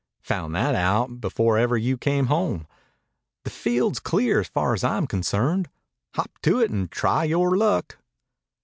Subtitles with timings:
[0.23, 2.65] Found that out before ever you came home.
[3.43, 5.69] The field's clear far as I'm concerned.
[6.15, 7.99] Hop to it an' try yore luck."